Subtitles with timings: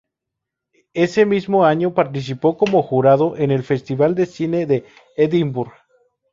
[0.95, 4.83] Ese mismo año participó como jurado en el festival de cine de
[5.15, 5.73] Edinburgh.